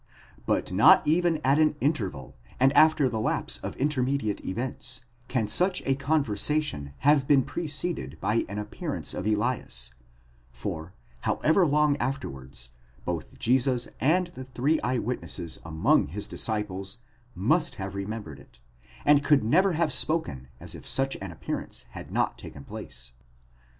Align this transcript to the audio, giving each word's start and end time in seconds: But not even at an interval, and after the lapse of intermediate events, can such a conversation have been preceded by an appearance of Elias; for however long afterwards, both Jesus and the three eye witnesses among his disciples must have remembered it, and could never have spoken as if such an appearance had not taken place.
But 0.47 0.71
not 0.71 1.05
even 1.07 1.39
at 1.43 1.59
an 1.59 1.75
interval, 1.79 2.35
and 2.59 2.73
after 2.73 3.07
the 3.07 3.19
lapse 3.19 3.59
of 3.59 3.75
intermediate 3.75 4.43
events, 4.43 5.05
can 5.27 5.47
such 5.47 5.83
a 5.85 5.93
conversation 5.93 6.93
have 7.01 7.27
been 7.27 7.43
preceded 7.43 8.17
by 8.19 8.43
an 8.49 8.57
appearance 8.57 9.13
of 9.13 9.27
Elias; 9.27 9.93
for 10.49 10.95
however 11.19 11.67
long 11.67 11.97
afterwards, 11.97 12.71
both 13.05 13.37
Jesus 13.37 13.89
and 13.99 14.25
the 14.29 14.43
three 14.45 14.81
eye 14.81 14.97
witnesses 14.97 15.59
among 15.63 16.07
his 16.07 16.25
disciples 16.25 16.97
must 17.35 17.75
have 17.75 17.93
remembered 17.93 18.39
it, 18.39 18.59
and 19.05 19.23
could 19.23 19.43
never 19.43 19.73
have 19.73 19.93
spoken 19.93 20.47
as 20.59 20.73
if 20.73 20.87
such 20.87 21.15
an 21.21 21.31
appearance 21.31 21.85
had 21.91 22.11
not 22.11 22.39
taken 22.39 22.63
place. 22.63 23.11